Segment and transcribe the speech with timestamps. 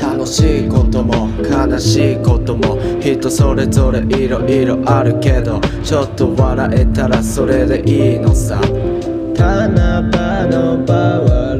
[0.00, 8.60] 楽しいことも悲しいことも人それぞれいろいろあるけどちょっと笑えたらそれでいいのさ。
[9.40, 11.59] 七夕のパワ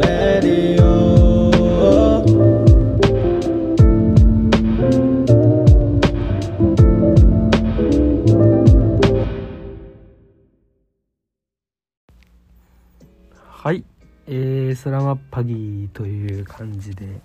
[13.63, 13.85] はい、
[14.27, 17.21] えー、スラマッパギーという感じで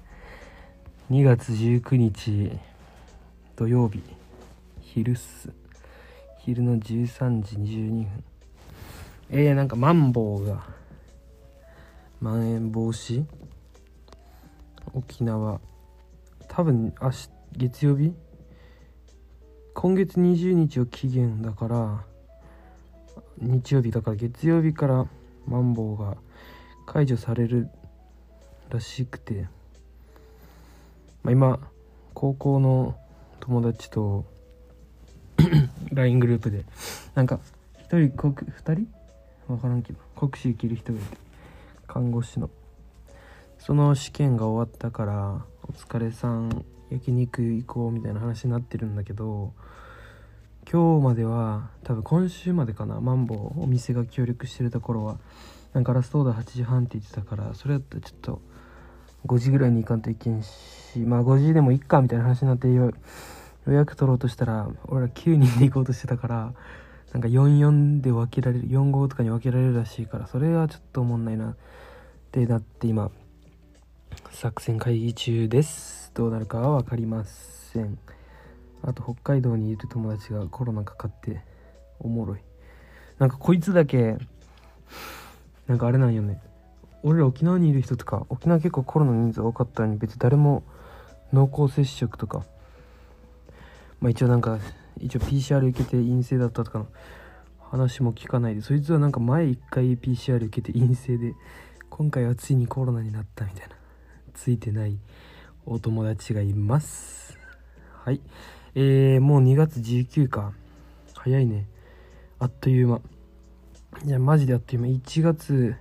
[1.09, 2.51] 2月19日
[3.55, 4.03] 土曜日
[4.81, 5.49] 昼っす。
[6.39, 8.07] 昼の13時22分。
[9.29, 10.65] えー、なんかマンボウが
[12.19, 13.23] まん延防止？
[14.93, 15.61] 沖縄。
[16.49, 18.13] 多分明日月曜日？
[19.73, 22.03] 今月20日を期限だから
[23.37, 25.07] 日曜日だから月曜日から
[25.47, 26.17] マンボウが
[26.85, 27.69] 解除される
[28.69, 29.47] らしくて、
[31.23, 31.59] まあ、今
[32.13, 32.95] 高校の
[33.39, 34.25] 友達と
[35.91, 36.65] LINE グループで
[37.13, 37.39] なんか
[37.89, 38.87] 1人国2人？
[39.47, 41.17] 分からんけど国試受ける人がいて
[41.87, 42.49] 看護師の。
[43.59, 49.53] その試験が終わったからお疲れさん焼肉行こうみたいな話になってるんだけど
[50.71, 55.17] 今日までは多分今週までかなマンボウお店が協力してるところは
[55.75, 58.41] なんかラストオーダー8時半って言ってたからそれだったらちょっと
[59.25, 62.93] 5時ぐらいに行かんといけんしまあ5時でもいっかみたいな話になって予
[63.67, 66.53] 約取ろうとしたら俺ら9人で行こうとしてたから
[67.11, 71.55] なんか44で分けられる4号とかに分けられるらしいからそれはちょっと思んないなっ
[72.31, 73.11] てなって今
[74.31, 76.11] 作戦会議中です。
[76.13, 77.97] どうなるかは分かりません。
[78.81, 81.41] あと北海道にいる友達がコロナかかって
[81.99, 82.39] おもろい。
[83.19, 84.17] なんかこいつだけ
[85.67, 86.41] なんかあれなんよね。
[87.03, 90.63] 俺ら沖縄にいる人とか沖縄結構コロナの人数多かったのに別に誰も
[91.31, 92.43] 濃厚接触とか
[93.99, 94.57] まあ一応なんか
[94.99, 96.87] 一応 PCR 受けて陰性だったとかの
[97.59, 101.35] 話も聞かないでそいつはなんか前1回 PCR 受けて陰性で
[101.91, 103.75] 今回はついにコロナになったみたいな
[104.33, 104.97] ついてない
[105.67, 107.37] お友達がいます。
[108.03, 108.21] はい。
[108.75, 110.53] えー、もう2月19か
[111.15, 111.65] 早いね。
[112.37, 113.01] あっという間。
[114.03, 114.87] いやマジであっという間。
[114.87, 115.75] 1月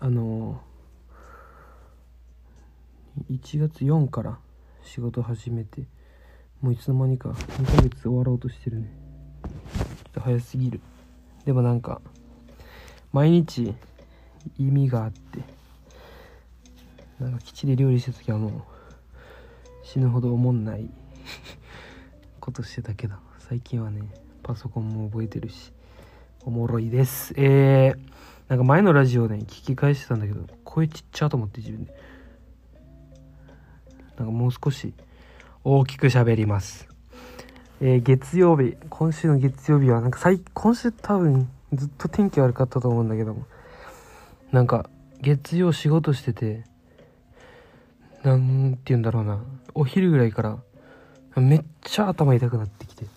[0.00, 0.60] あの
[3.30, 4.38] 1月4から
[4.82, 5.82] 仕事始めて
[6.60, 8.90] もういつの間にか2ヶ月終わろうとしてるね。
[9.44, 10.80] ちょっと早すぎる。
[11.46, 12.02] でもなんか
[13.12, 13.72] 毎日
[14.58, 15.42] 意味があって
[17.18, 18.52] なんか基地で料理した時はもう
[19.86, 20.90] 死ぬほど思んない
[22.40, 24.02] ことしてたけど最近はね
[24.42, 25.72] パソコンも覚えてるし。
[26.42, 27.34] おもろいです。
[27.36, 27.98] えー、
[28.48, 31.94] なんか前のラジオね聞き返してたんだけど声ちっちゃと思って自分で。
[34.16, 34.94] なんかもう少し
[35.64, 36.88] 大きく喋ります。
[37.82, 43.46] えー、月曜日今週の月曜日はなんか最今週多分ずっと天気悪かったと思うんだけども。
[44.50, 44.88] なんか
[45.20, 46.64] 月曜仕事してて
[48.24, 49.42] なんて言うんだろうな。
[49.74, 50.58] お昼ぐらいから
[51.36, 53.04] めっちゃ頭痛くなってきて。
[53.04, 53.10] で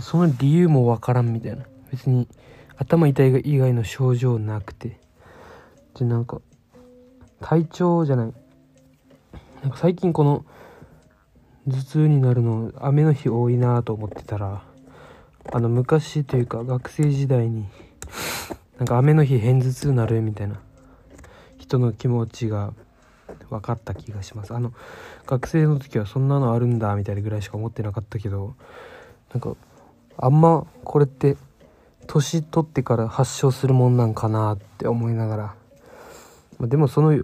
[0.00, 1.64] その理由もわからんみたいな。
[1.92, 2.26] 別に
[2.76, 4.98] 頭痛い以外の症状なくて。
[5.94, 6.40] でなんか
[7.40, 8.32] 体調じゃない。
[9.62, 10.44] なんか最近この
[11.68, 14.64] 頭痛になるの雨の日多いなと思ってたら
[15.52, 17.68] あの昔というか学生時代に
[18.78, 20.60] なんか雨の日偏頭痛になるみたいな
[21.58, 22.72] 人の気持ちが
[23.50, 24.54] 分かった気がします。
[24.54, 24.72] あの
[25.26, 28.56] 学生の時はそんなのあるんだみたいなぐらいしか思ってなかったけど
[29.32, 29.54] なんか
[30.16, 31.36] あんまこれって
[32.06, 35.42] 年取ってから発症するもんなんかなって思いながら、
[36.58, 37.22] まあ、でもその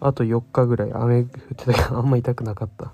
[0.00, 1.26] あと4日ぐらい雨降っ
[1.56, 2.92] てたけど あんま痛くなかった。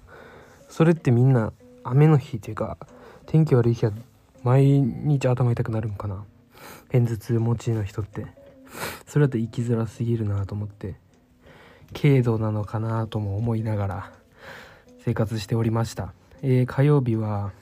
[0.69, 2.77] それってみんな雨の日っていうか
[3.27, 3.93] 天気悪い日は
[4.43, 6.25] 毎日頭痛くなるんかな。
[6.91, 8.27] 偏頭痛持ちの人って。
[9.07, 10.97] それだと生きづらすぎるなと思って。
[11.99, 14.13] 軽度なのかなとも思いながら
[15.05, 16.13] 生活しておりました。
[16.43, 17.53] えー、火曜日は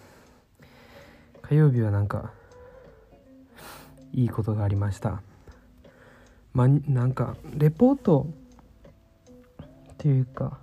[1.43, 2.33] 火曜日はなんか
[4.13, 5.23] いいことがありました。
[6.53, 8.27] まあなんかレポート
[9.93, 10.59] っていうか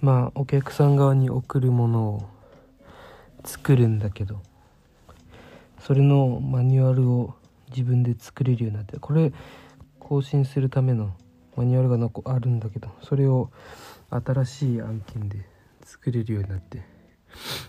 [0.00, 2.28] まあお客さん側に送るものを
[3.44, 4.40] 作るんだけど
[5.80, 7.34] それのマニュアルを
[7.68, 9.32] 自分で作れるようになってこれ
[9.98, 11.14] 更新するための
[11.56, 13.50] マニュアルがあるんだけどそれを
[14.10, 15.46] 新しい案件で
[15.84, 16.82] 作れるようになって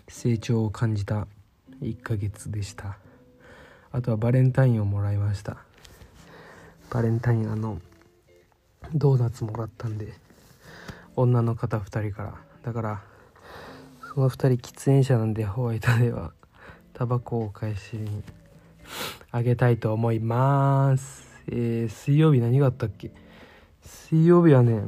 [0.08, 1.28] 成長を感じた
[1.82, 2.98] 1ヶ月でした。
[3.96, 5.56] あとはバレンタインをもらいました。
[6.90, 7.80] バレンタインあの
[8.94, 10.12] ドーナツもらったんで
[11.16, 12.34] 女の方2人から。
[12.62, 13.02] だから
[14.14, 16.34] その2人喫煙者なんでホワイトでは
[16.92, 18.22] タバコをお返しに
[19.32, 21.26] あげたいと思います。
[21.48, 23.12] えー、水曜日何があったっけ？
[23.82, 24.82] 水曜日はね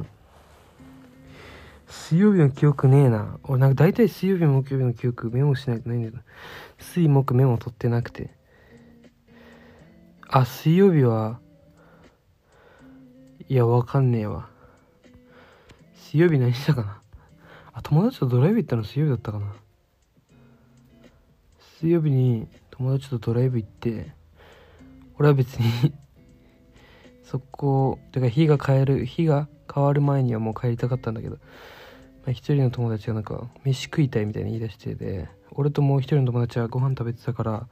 [1.88, 3.38] 水曜日の記憶ねえな。
[3.44, 6.22] 俺なんか大体水曜日木曜日の記憶メモしないとないんだけど
[6.78, 8.36] 水木メモ取ってなくて。
[10.30, 11.40] あ水曜日は
[13.48, 14.50] いやわかんねえわ。
[15.94, 17.00] 水曜日何したかな？
[17.72, 19.46] あ友達とドライブ行ったの水曜日だったかな？
[21.80, 24.12] 水曜日に友達とドライブ行って
[25.18, 25.94] 俺は別に
[27.24, 31.40] そこてか日が変える日が変わる前にはもう帰りたかったんだけど、ま
[32.28, 37.68] あ、一人の友達がなんか飯食いたいみたいに言い出してで俺ともう一人の友達はご飯食べてたから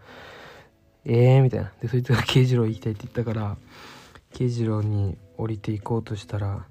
[1.08, 1.72] ええー、みたいな。
[1.80, 3.56] でそいつが慶次郎行きたいって言ったから
[4.32, 6.66] 慶次郎に降りていこうとしたら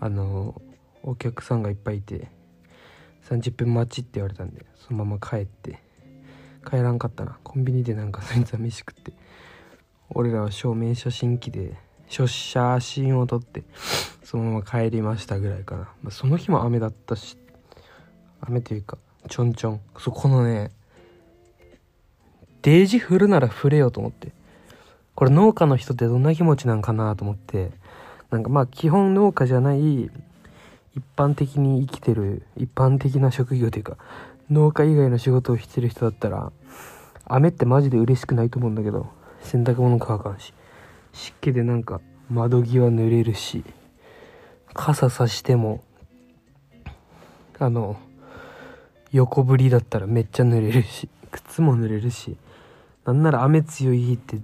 [0.00, 0.60] あの
[1.02, 2.28] お客さんがいっぱいいて
[3.28, 5.78] 30分待ちって言われたんでそのまま帰って
[6.68, 7.38] 帰らんかったな。
[7.44, 9.12] コンビニでなんかそいつは飯食って
[10.08, 11.76] 俺らは証明写真機で
[12.08, 12.26] 写
[12.80, 13.64] 真を撮って
[14.24, 17.36] そのまま帰りましたぐらいかな、まあ、その日も雨だったし
[18.40, 18.96] 雨というか
[19.28, 19.80] ちょんちょん。
[19.98, 20.70] そこのね
[22.62, 24.32] デージ降るなら降れよと思って。
[25.14, 27.70] これ農家の人ってどんな気持ちなんかなと思って。
[28.30, 30.10] なんかまあ基本農家じゃない
[30.96, 33.96] 一般的に生きてる一般的な職業というか
[34.50, 36.52] 農家以外の仕事をしてる人だったら
[37.26, 39.08] 雨ってマジで嬉しくないと思うんだけど
[39.42, 40.54] 洗濯物乾かんし
[41.12, 42.00] 湿気でなんか
[42.30, 43.62] 窓際濡れるし
[44.74, 45.84] 傘さしても
[47.58, 47.96] あの
[49.12, 52.36] 横振りだったらめっちゃ濡れるし靴も濡れるし
[53.06, 54.38] なんなら雨強い日って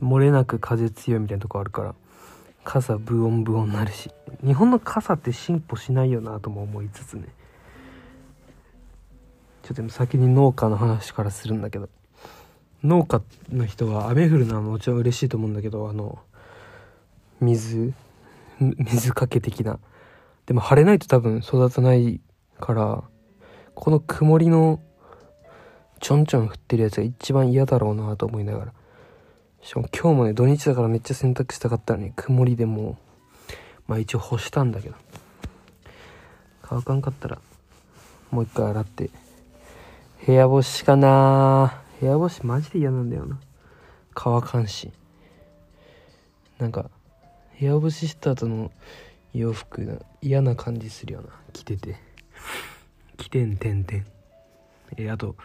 [0.00, 1.94] 漏れなく風強いみたいなとこあるから
[2.64, 4.10] 傘ブオンブオンになるし。
[4.44, 7.28] 日本の傘って進歩しないよなとも思いつつね。
[9.62, 11.88] ちょっと先に農家の話からするんだけど。
[12.84, 16.18] 農家の人は雨降るのはもちろん嬉しいと思うんだけどあの
[17.40, 17.94] 水
[18.60, 19.78] 水かけ的な。
[20.46, 22.20] でも晴れないと多分育たない
[22.60, 23.02] から
[23.74, 24.80] この曇りの
[26.02, 28.72] ちょんちょん降ってるやつが一番嫌だろうなと思いながら。
[29.62, 32.98] しかも今日もね土日だからめっちゃ洗濯したかったのに曇りでも
[33.48, 33.52] う
[33.86, 34.96] まあ一応干したんだけど。
[36.60, 37.38] 乾かんかったら
[38.32, 39.10] もう一回洗って。
[40.26, 41.80] 部屋干しかな。
[42.00, 43.38] 部屋干しマジで嫌なんだよな。
[44.12, 44.90] 乾かんし。
[46.58, 46.90] なんか
[47.60, 48.72] 部屋干しした後の
[49.34, 51.28] 洋服が嫌な感じするよな。
[51.52, 51.94] 着てて。
[53.18, 54.06] 着てんてんてん。
[54.96, 55.36] え、あと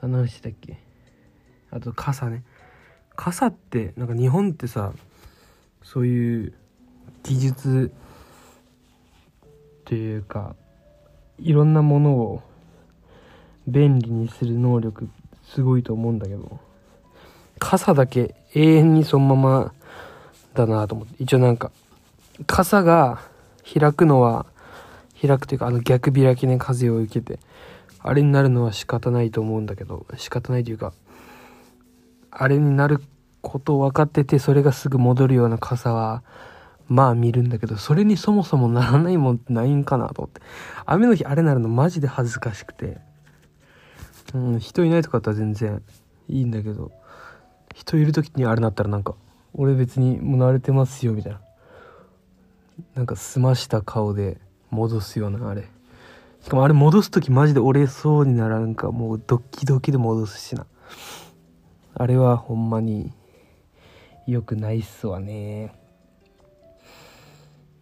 [0.00, 0.78] 何の話だっけ？
[1.70, 2.42] あと傘ね。
[3.16, 4.92] 傘ってなんか日本ってさ
[5.82, 6.54] そういう
[7.22, 7.92] 技術
[9.84, 10.54] というか
[11.38, 12.42] いろんなものを
[13.66, 15.08] 便利にする能力
[15.44, 16.58] すごいと思うんだけど
[17.58, 19.74] 傘だけ永遠にそのまま
[20.54, 21.22] だなと思って。
[21.22, 21.70] 一応なんか
[22.46, 23.20] 傘が
[23.70, 24.46] 開くのは
[25.20, 27.38] 開くというかあの逆開きね風を受けて。
[28.02, 30.92] あれになるのは仕方ないと思うんだけど仕方ないというか
[32.30, 33.02] あれになる
[33.42, 36.22] ことを分かっててそれがすぐ戻るような傘は
[36.88, 40.40] まあ見るんだけどそれにそもそもならないもんってないんかなと思って。
[40.86, 42.98] 雨の日あれなるのマジで恥ずかしくて。
[44.34, 45.82] うん人いないとかだったら全然
[46.28, 46.92] いいんだけど
[47.74, 49.16] 人いる時にあれなったらなんか
[49.54, 51.40] 俺別にもう慣れてますよみたいな。
[52.94, 54.38] なんか澄ました顔で
[54.70, 55.68] 戻すようなあれ。
[56.42, 60.66] しかもあれ戻す時マジで折れそうにならんかもうドッキドキで戻すしな。
[61.94, 63.12] あれはほんまに
[64.26, 65.74] 良くないっすわね。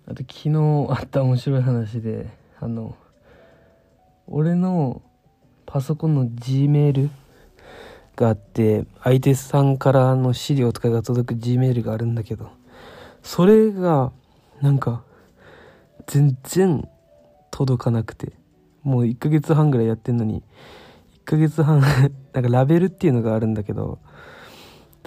[0.06, 2.26] あと昨日あった面白い話で
[2.58, 2.96] あの
[4.26, 5.02] 俺の
[5.66, 7.10] パソコンの G メール
[8.16, 12.50] があって相手さんからの資料とかが届く G メールがあるんだけど
[13.22, 14.12] それが
[14.60, 15.04] なんか
[16.06, 16.88] 全然
[17.52, 18.32] 届かなくて。
[18.82, 20.42] もう1ヶ月半ぐらいやってんのに
[21.24, 21.80] 1ヶ月半
[22.32, 23.98] なんかラベルっていうのがあるんだけど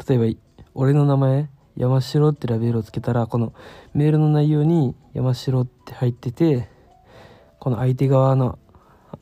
[0.07, 0.39] 例えば
[0.73, 3.53] 俺の名前山城ってラベルをつけたらこの
[3.93, 6.69] メールの内容に山城って入ってて
[7.59, 8.59] この相手側の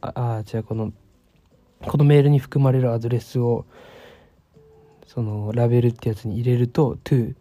[0.01, 0.93] ああじゃこの
[1.81, 3.65] このメールに含まれるアドレスを
[5.07, 7.35] そのラベルってやつに入れると to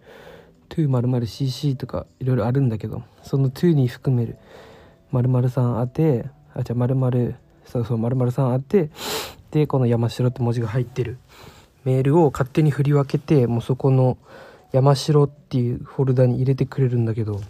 [0.68, 4.38] to○○cc とかいろいろあるんだけどその to に含める
[5.10, 8.90] 〇〇さんあてあじゃあ〇〇そうそう〇〇さんあって
[9.50, 11.18] でこの山城って文字が入ってる。
[11.84, 14.18] メールを勝手に振り分けてもうそこの
[14.72, 17.40] 山城っていうフォルダに入れてくれるんだけど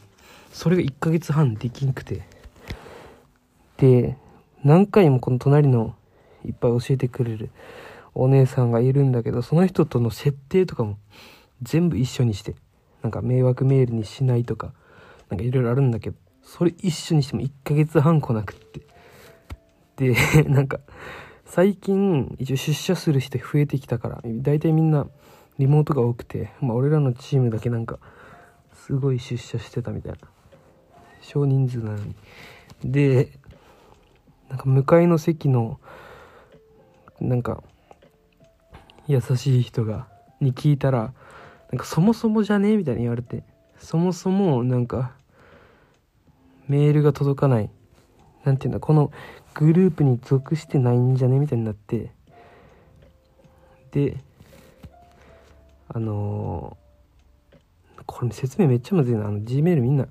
[0.53, 2.23] それが1ヶ月半できんくて。
[3.79, 4.17] で
[4.65, 5.95] 何回もこの隣の
[6.45, 7.51] いっぱい教えてくれる
[8.15, 10.99] お姉さんがいるんだけどその人との設定とかも
[11.63, 12.57] 全部一緒にして
[13.03, 14.73] なんか迷惑メールにしないとか
[15.31, 18.88] なんかいろいろあるんだけどそれ一緒にしても1ヶ月半来なくって。
[19.99, 20.15] で
[20.49, 20.81] なんか
[21.45, 25.07] 最近一応出社する人増えてきたから大体みんな
[25.59, 27.99] リモートが多くて、まあ、俺らのチームだけなんか
[28.73, 30.19] すごい出社してたみたいな。
[31.21, 32.15] 少人数なのに。
[32.85, 33.33] で
[34.49, 35.79] なんか向かいの席の
[37.21, 37.63] なんか
[39.07, 40.07] 優しい人が
[40.41, 41.13] に聞いたら
[41.71, 42.73] なんかそもそもじゃね？
[42.73, 43.43] えみたいに言われて。
[43.79, 45.13] そもそもなんか
[46.67, 47.71] メールが届かない。
[48.45, 49.11] なんていうんだこの
[49.59, 51.41] グループに属してないんじゃね？
[51.41, 52.13] みたいになって。
[53.91, 54.17] で
[55.89, 59.27] あのー、これ説明めっちゃむずいな。
[59.27, 60.07] あの Gmail みんな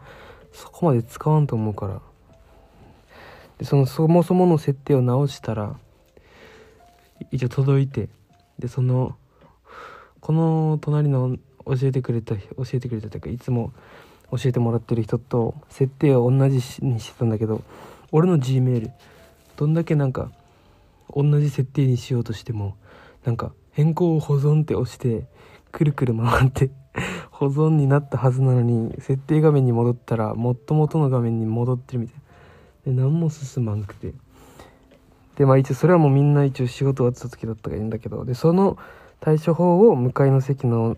[0.51, 2.01] そこまで使わんと思うから。
[3.57, 5.77] でそのそもそもの設定を直したら
[7.31, 8.09] 一応届いて。
[8.59, 9.15] でその
[10.19, 13.71] この隣の教えてくれた教えてくれたというかいつも
[14.31, 17.61] 教えてもらってる人と設定を同じにしてたんだけど
[18.11, 18.91] 俺の G メール
[19.57, 20.31] どんだけなんか
[21.13, 22.77] 同じ設定にしようとしても
[23.25, 25.25] なんか変更を保存って押して
[25.71, 26.69] くるくる回って
[27.31, 32.21] 保存になったはずなのに設定画面に戻ったらもっともとの画面に戻ってるみたい
[32.85, 34.13] で何も進まんくて。
[35.37, 38.77] でまあ一応それはもうみんな一応仕事終わってた時だったからいいんだけどでその
[39.19, 40.97] 対処法を向かいの席の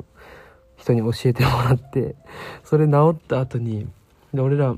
[0.77, 2.15] 人に教えてもらって
[2.63, 3.85] それ治った後に
[4.33, 4.75] で俺ら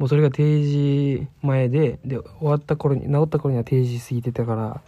[0.00, 4.80] もうそれが定時前でで終わった頃に治った頃には定時過ぎてたから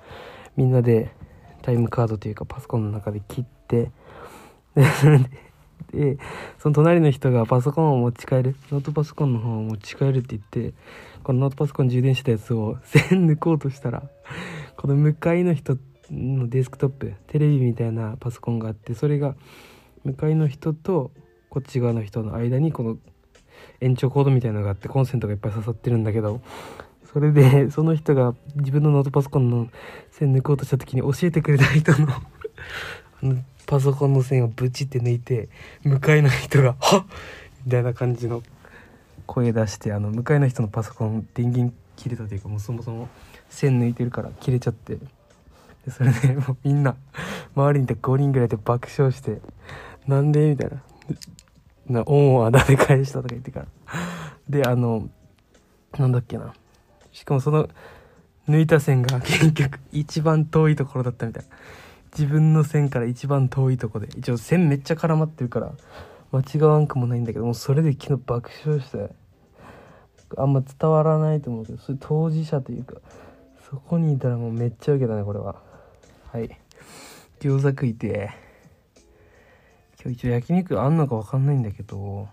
[0.56, 1.12] みんなで
[1.60, 3.90] タイムカードというかパソコンの中で切って
[5.92, 6.16] で
[6.58, 10.72] その隣の人がパソコンを持ち帰るノートパソコンの方を持ち帰るって言って
[11.22, 14.04] このノートパソコン充電したやつを線抜こうとしたら
[14.78, 15.76] この向かいの人
[16.10, 19.34] のデスクトップテレビみたいなパソコンがあってそれが
[20.04, 21.10] 向かいの人と
[21.50, 22.96] こっち側の人の間にこの
[23.82, 26.40] 延長コードみたいなのがあってコンセントがいっぱい刺さってるんだけど
[27.12, 29.68] それで その人が自分のノートパソコンの
[30.10, 32.08] 線抜こうとした時に教えてくれた人の
[33.22, 33.36] あの
[33.66, 35.48] パソコンの線をブチって抜いて
[35.82, 37.04] 向かいの人が「はっ!」
[37.66, 38.42] みたいな感じの
[39.26, 43.08] 声出してあの向かいの人のパソコン電源切れたというかもうそもそも
[43.48, 46.96] 線抜いてるから切れちゃってでそれでもうみんな
[47.54, 49.40] 周りにいた5人ぐらいで爆笑して
[50.06, 50.82] 「なんで?」みたいな
[51.88, 53.66] 「な恩をあだで返した」とか言ってから。
[54.48, 55.08] であの
[55.98, 56.52] なんだっけな。
[57.12, 57.68] しかもその
[58.48, 61.42] 抜いた線が結局一番遠いところだったみたい。
[61.44, 61.48] な
[62.12, 64.08] 自分の線から一番遠いとこで。
[64.16, 65.72] 一応線めっちゃ絡まってるから
[66.32, 69.10] 間違わんくもないんだけどもうそれで昨日爆笑して
[70.36, 72.96] あんま伝わらないと思うけどそれ当事者というか
[73.70, 75.56] そこにいたらもうめっちゃウケたねこれは。
[76.30, 76.58] はい。
[77.40, 78.30] 餃子食いて
[80.02, 82.28] 今日一応焼肉あんのか分かんないんだけど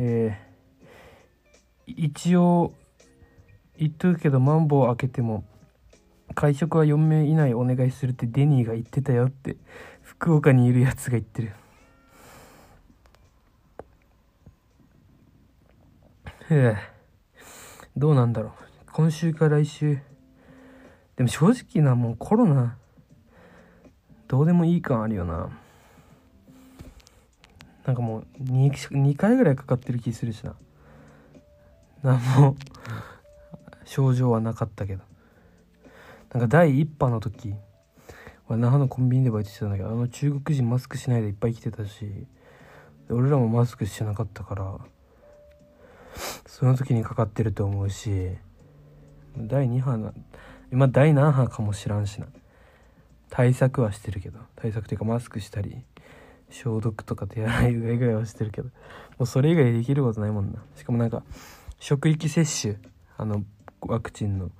[0.00, 2.72] えー、一応
[3.76, 5.44] 言っとくけどマンボウ開けても
[6.36, 9.56] 会食は4名以内お願いするってデニーが言ってたよって
[10.02, 11.52] 福岡にいるやつが言ってる。
[16.50, 16.76] へえ
[17.96, 18.52] どうなんだろう。
[18.92, 19.98] 今週か来週。
[21.16, 22.78] でも正直なもうコロナ
[24.28, 25.50] どうでもいい感あるよな。
[27.84, 30.54] なんかもう 2, 2回ぐらいかかってる気するしな。
[32.02, 32.56] 何も
[33.84, 35.02] 症状はなかったけど。
[36.32, 37.54] なんか第1波の時
[38.48, 42.26] 俺那覇のコンビニでバイトしてたんだけどあの中国人マスクしないでいっぱい来てたし
[43.08, 44.78] 俺らもマスクしてなかったから
[46.46, 48.36] その時にかかってると思うし
[49.36, 50.12] 第2波な
[50.70, 52.26] 今第何波かも知らんしな。
[53.30, 55.84] 対策はしてるけど対策というかマスクしたり
[56.50, 58.68] 消毒とか手洗いうがいぐらいはしてるけど
[59.18, 60.62] もうそれ以外できることないもんな。
[60.76, 61.22] しかもなんか
[61.78, 62.76] 職域接種
[63.16, 63.44] あの
[63.82, 64.50] ワクチンの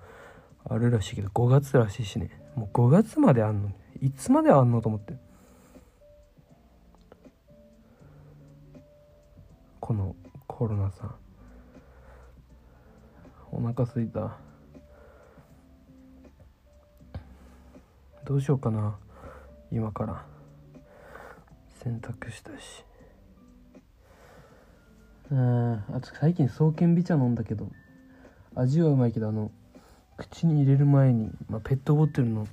[0.68, 2.30] あるらしいけど5月らしいしね。
[2.54, 3.70] もう5月まであんの
[4.02, 5.14] いつまであんのと思って。
[9.80, 10.14] この
[10.46, 11.14] コロナさん。
[13.50, 14.36] お腹すいた。
[18.24, 18.96] どうしようかな。
[19.70, 20.24] 今から。
[21.82, 22.84] 洗濯したし。
[25.30, 25.72] うん。
[25.72, 27.70] あと最近爽健美茶飲んだけど。
[28.54, 29.52] 味はうまいけどあの
[30.16, 32.48] 口に入れる前に、まあ、ペットボトルの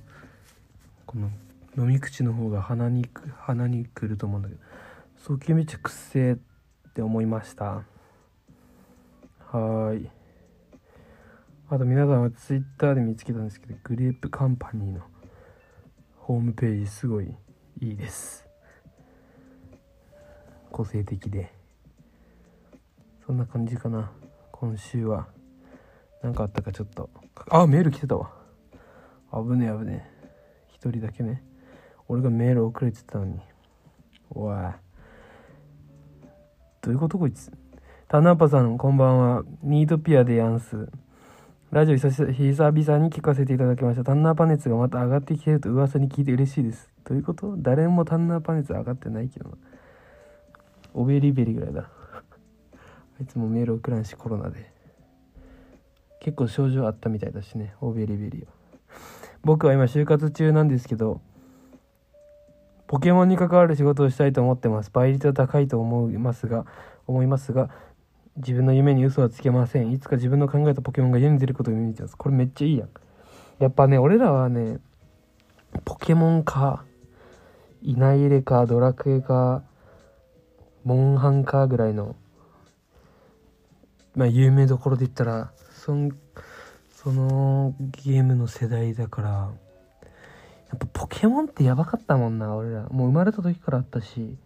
[1.04, 1.30] この
[1.76, 3.08] 飲み口の方が鼻に
[3.38, 4.60] 鼻にくると思うんだけど。
[5.16, 6.36] 早急めっちゃくっせえっ
[6.92, 7.64] て思いました。
[7.64, 10.10] はーい。
[11.68, 15.00] あと皆さんはツイッターで見つけたんですけどグレープカンパニーの
[16.26, 17.32] ホームページすごい
[17.80, 18.44] いいです。
[20.72, 21.52] 個性的で。
[23.24, 24.10] そんな感じかな。
[24.50, 25.28] 今週は。
[26.24, 26.72] 何かあったか？
[26.72, 27.10] ちょっと。
[27.48, 28.32] あメール来てたわ。
[29.32, 30.28] 危ねえ危ねえ。
[30.74, 31.44] 一人だけね。
[32.08, 33.38] 俺がメール送れてたのに。
[34.30, 34.56] おい。
[36.80, 37.52] どういうことこいつ？
[38.08, 39.44] タナパさんこんばんは。
[39.62, 40.88] ニートピアでやんす。
[41.72, 44.04] ラジオ久々に聞かせていただきました。
[44.04, 46.88] タンナーパ熱がまた上がってきてると噂に聞いて嬉しいです。
[47.04, 49.56] どういうこと誰もタンナーパ熱上がってないけどな。
[50.94, 51.90] おべりべりぐらいだ。
[52.12, 52.22] あ
[53.20, 54.70] いつもメール送らんしコロナで。
[56.20, 57.74] 結構症状あったみたいだしね。
[57.80, 58.46] オベリベリは
[59.42, 61.20] 僕は今就活中なんですけど
[62.86, 64.90] ポケモンに関わる仕事をしたいと思ってます。
[64.92, 66.64] 倍率は高いと思いますが
[67.08, 67.70] 思いますが
[68.38, 69.92] 自分の夢に嘘はつけません。
[69.92, 72.16] いつか自分の考えたポケモンが世に出ることを夢見てます。
[72.16, 72.88] これめっちゃいいやん。
[73.58, 74.78] やっぱね俺らはね
[75.84, 76.84] ポケモンか
[77.82, 79.62] いない入れかドラクエか
[80.84, 82.16] モンハンかぐらいの
[84.14, 86.10] まあ有名どころで言ったらそん
[86.94, 89.50] そのゲームの世代だからや
[90.74, 92.88] っぱポケモンってやばかったもんな俺ら。
[92.90, 94.36] もう生まれた時からあったし。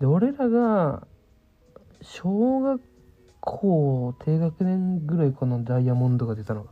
[0.00, 1.06] で俺らが
[2.00, 2.80] 小学
[3.40, 6.70] 校低学年ぐらいかなダイヤモンドが出たのが。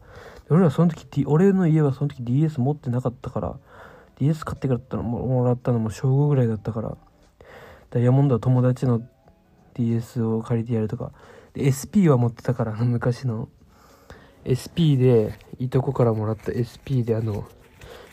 [0.49, 3.56] 俺らその時、俺の家はその時 DS 持ってなかったから
[4.18, 6.97] DS 買ってからったのもらったのも小5ぐらいだったから
[7.90, 9.02] ダイヤモンドは友達の
[9.75, 11.12] DS を借りてやるとか。
[11.52, 13.49] で SP は持ってたから昔の。
[14.47, 16.52] SP でいとこからもらった。
[16.52, 17.45] SP であの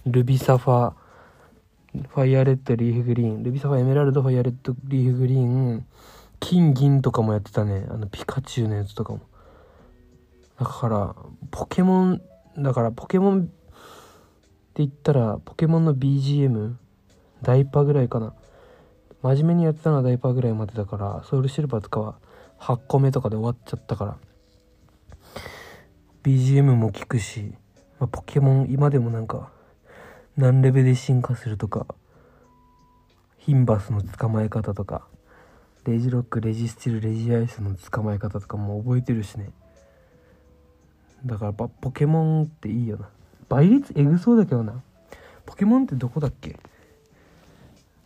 [0.05, 0.93] ルビサファ
[2.10, 3.43] ファイアレッドリーフグリーン。
[3.43, 5.85] ルビサファエメラルドファイアレッドリーフグリーン
[6.44, 7.86] 金銀とかもやってたね。
[7.90, 9.22] あのピカチュウのやつとかも。
[10.60, 11.16] だから
[11.51, 12.22] ポケモン
[12.58, 13.51] だからポケモンって
[14.75, 16.74] 言ったらポケモンの BGM
[17.42, 18.34] ダイパぐらいかな。
[19.22, 22.16] 真面目にやってたのはダイパーぐらいまでだからソウルシルバーとかは
[22.60, 24.18] 8個目とかで終わっちゃったから。
[26.24, 27.53] BGM も聞くし、
[28.00, 29.50] まあ、ポケモン今でもなんか
[30.36, 31.86] 何レベルで進化するとか
[33.38, 35.08] ヒンバスの捕まえ方とか
[35.85, 39.50] レジロックレジスティルレジアイスの捕まえ方とかも覚えてるしね。
[41.25, 43.09] だからポケモンっていいよな。
[43.50, 44.81] 倍率エグそうだけどな。
[45.46, 46.57] ポケモンってどこだっけ？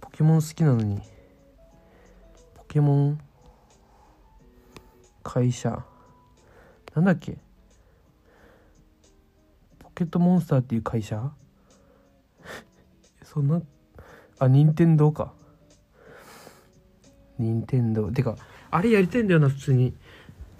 [0.01, 0.99] ポケモン好きなのに。
[2.55, 3.19] ポケモン
[5.23, 5.83] 会社。
[6.95, 7.37] なんだっけ？
[9.79, 11.31] ポケットモンスターっていう会社？
[13.23, 13.61] そんな？
[14.39, 15.33] あ任天堂か。
[17.39, 18.35] 任天堂てか
[18.71, 19.93] あれやりたいんだよな普通に。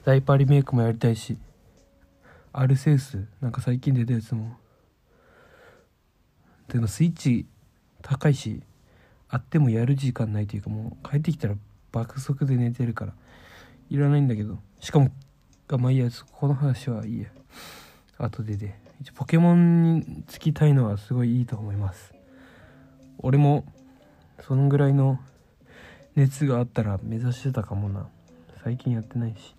[0.06, 1.38] ダイパーリメイクもやりたいし。
[2.54, 4.58] アルセウスなんか最近出たやつも。
[6.70, 7.46] でもスイッチ
[8.02, 8.62] 高いし
[9.30, 11.56] あってもやる時間ないというかもう帰ってきたら
[11.92, 13.14] 爆速で寝てるから。
[13.90, 14.60] いらないんだけど。
[14.80, 15.12] しかも
[15.70, 17.28] あまあいいやこの話はいいや。
[18.18, 18.80] 後でで。
[19.14, 22.14] ポケモンにつきたいのはすごいいいと思います。
[23.20, 23.66] 俺も
[24.42, 25.20] そのぐらいの
[26.18, 28.08] 熱があったら目指してたかもな。
[28.64, 29.54] 最近やってないし。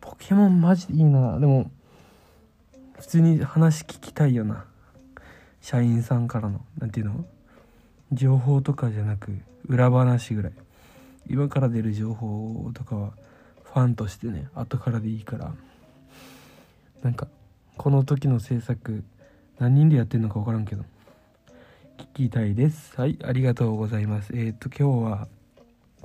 [0.00, 1.38] ポケモンマジでいいな。
[1.38, 1.70] でも
[2.98, 4.64] 普通に話聞きたいよな。
[5.60, 6.60] 社員さんからの。
[6.78, 7.24] 何ていうの？
[8.12, 10.52] 情報とかじゃなく裏話ぐらい。
[11.30, 13.12] 今から出る情報とかは
[13.62, 15.52] ファンとしてね後からでいいから。
[17.04, 17.28] なんか
[17.76, 19.04] この時の制作
[19.60, 20.82] 何人でやってんのか分からんけど。
[21.98, 22.92] 聞きたいです。
[22.96, 24.32] はいありがとうございます。
[24.32, 25.28] えっ、と今日は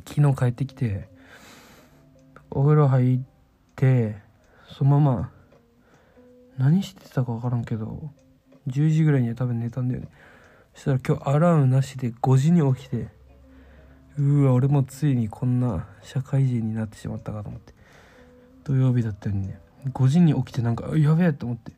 [0.08, 1.08] 昨日帰ってきて
[2.50, 3.20] お風呂入っ
[3.76, 4.16] て
[4.76, 5.32] そのまま
[6.58, 8.10] 何してたか分からんけど
[8.68, 10.08] 10時ぐらいには多分寝たんだよね。
[10.74, 13.10] そしたら今日アラームなしで5時に起きて
[14.18, 17.74] うわ俺もついにこんな社会人になってしまったかと思って
[18.64, 19.60] 土曜日だったのにね。
[19.94, 21.72] 5時に起きてなんかやべえと思って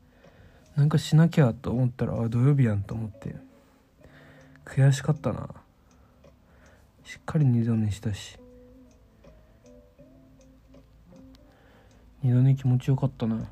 [0.77, 3.35] なんかしなきゃと思ったらあ土曜日やんと思って。
[4.65, 5.47] 悔しかったな。
[7.03, 8.37] しっかり二度寝したし。
[12.23, 13.47] 二度寝気持ちよかったな。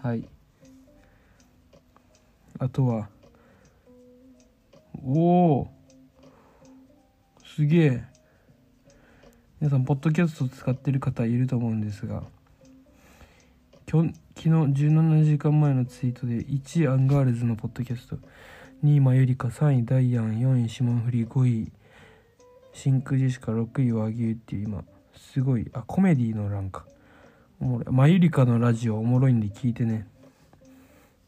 [0.00, 0.24] はい。
[2.60, 3.08] あとは。
[5.04, 5.70] おお
[7.44, 8.04] すげえ。
[9.60, 12.22] 皆さんポッドキャスト使ってる方いると思うんですが。
[13.86, 18.16] 去昨日17時間前のツイートで1位アンガールズのポッドキャスト。
[18.84, 21.72] 2位マユリカ3位ダイアン4位霜降り5位
[22.74, 24.84] 真空ジェシカ6位和牛っていう今
[25.16, 26.84] すごいあコメディの欄か。
[27.60, 27.94] おもろい。
[27.94, 30.06] マユリカのラジオおもろいんで聞いてね。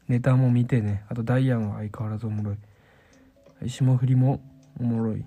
[0.07, 1.03] ネタも見てね。
[1.07, 2.53] あとダイアンは相変わらずおもろ
[3.63, 3.69] い。
[3.69, 4.41] 霜降りも
[4.79, 5.25] おもろい。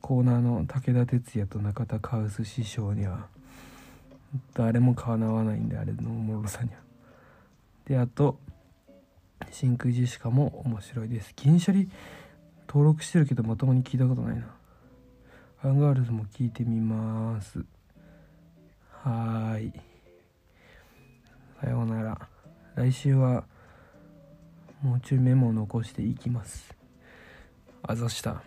[0.00, 3.26] コーナーの武田鉄矢と中田カウス師匠には
[4.54, 6.76] 誰もかなわないんであれのおもろさには。
[7.86, 8.38] であと
[9.50, 11.32] 真空ジェシカも面白いです。
[11.36, 11.90] 銀シャリ
[12.68, 14.46] 登録してるけどまともに聞いたことないな。
[15.64, 17.64] アンガールズも聞いてみます。
[19.02, 19.72] はーい。
[21.60, 22.28] さようなら。
[22.74, 23.44] 来週は
[24.80, 26.74] もうちょいメモを残していきます。
[27.82, 28.42] あざした。